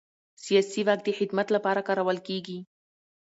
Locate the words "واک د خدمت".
0.87-1.47